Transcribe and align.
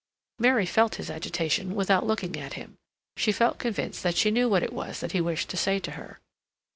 Mary 0.39 0.65
felt 0.65 0.95
his 0.95 1.11
agitation 1.11 1.75
without 1.75 2.07
looking 2.07 2.35
at 2.35 2.53
him; 2.53 2.75
she 3.17 3.31
felt 3.31 3.59
convinced 3.59 4.01
that 4.01 4.17
she 4.17 4.31
knew 4.31 4.49
what 4.49 4.63
it 4.63 4.73
was 4.73 4.99
that 4.99 5.11
he 5.11 5.21
wished 5.21 5.47
to 5.47 5.55
say 5.55 5.77
to 5.77 5.91
her. 5.91 6.19